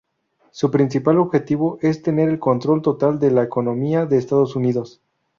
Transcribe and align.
Su 0.49 0.71
principal 0.71 1.19
objetivo 1.19 1.77
es 1.83 2.01
tener 2.01 2.27
el 2.27 2.39
control 2.39 2.81
total 2.81 3.19
de 3.19 3.29
la 3.29 3.43
economía 3.43 4.07
de 4.07 4.17
Estados 4.17 4.55
Unidos. 4.55 4.99